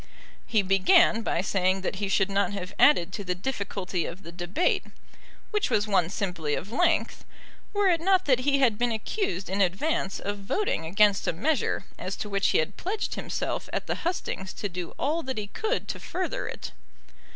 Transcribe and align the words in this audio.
He 0.47 0.63
began 0.63 1.21
by 1.21 1.41
saying 1.41 1.81
that 1.81 1.97
he 1.97 2.09
should 2.09 2.31
not 2.31 2.53
have 2.53 2.73
added 2.79 3.13
to 3.13 3.23
the 3.23 3.35
difficulty 3.35 4.07
of 4.07 4.23
the 4.23 4.31
debate, 4.31 4.83
which 5.51 5.69
was 5.69 5.85
one 5.85 6.09
simply 6.09 6.55
of 6.55 6.71
length, 6.71 7.23
were 7.71 7.87
it 7.87 8.01
not 8.01 8.25
that 8.25 8.39
he 8.39 8.57
had 8.57 8.79
been 8.79 8.91
accused 8.91 9.47
in 9.47 9.61
advance 9.61 10.19
of 10.19 10.39
voting 10.39 10.87
against 10.87 11.27
a 11.27 11.33
measure 11.33 11.85
as 11.99 12.15
to 12.15 12.29
which 12.29 12.47
he 12.47 12.57
had 12.57 12.77
pledged 12.77 13.13
himself 13.13 13.69
at 13.71 13.85
the 13.85 13.97
hustings 14.01 14.53
to 14.53 14.67
do 14.67 14.95
all 14.97 15.21
that 15.21 15.37
he 15.37 15.45
could 15.45 15.87
to 15.89 15.99
further 15.99 16.47
it. 16.47 16.71